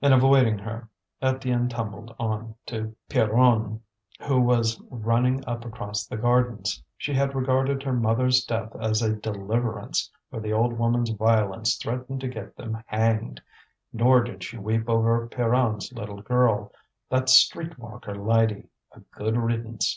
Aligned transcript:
In 0.00 0.10
avoiding 0.14 0.56
her, 0.60 0.88
Étienne 1.22 1.68
tumbled 1.68 2.14
on 2.18 2.54
to 2.64 2.96
Pierronne, 3.10 3.80
who 4.22 4.40
was 4.40 4.80
running 4.88 5.44
up 5.46 5.66
across 5.66 6.06
the 6.06 6.16
gardens. 6.16 6.82
She 6.96 7.12
had 7.12 7.34
regarded 7.34 7.82
her 7.82 7.92
mother's 7.92 8.42
death 8.42 8.74
as 8.80 9.02
a 9.02 9.14
deliverance, 9.14 10.10
for 10.30 10.40
the 10.40 10.50
old 10.50 10.72
woman's 10.78 11.10
violence 11.10 11.76
threatened 11.76 12.22
to 12.22 12.28
get 12.28 12.56
them 12.56 12.82
hanged; 12.86 13.42
nor 13.92 14.22
did 14.24 14.42
she 14.42 14.56
weep 14.56 14.88
over 14.88 15.28
Pierron's 15.28 15.92
little 15.92 16.22
girl, 16.22 16.72
that 17.10 17.28
street 17.28 17.78
walker 17.78 18.14
Lydie 18.14 18.70
a 18.92 19.00
good 19.00 19.36
riddance. 19.36 19.94